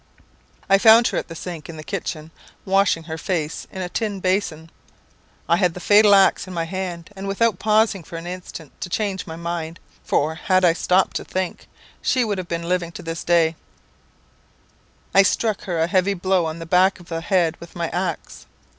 [0.67, 2.31] "I found her at the sink in the kitchen,
[2.65, 4.71] washing her face in a tin basin.
[5.47, 8.89] I had the fatal axe in my hand, and without pausing for an instant to
[8.89, 11.67] change my mind for had I stopped to think,
[12.01, 13.55] she would have been living to this day
[15.13, 18.47] I struck her a heavy blow on the back of the head with my axe.